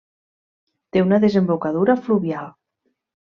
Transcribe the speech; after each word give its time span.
Té 0.95 1.03
una 1.07 1.19
desembocadura 1.25 1.97
fluvial. 2.09 2.49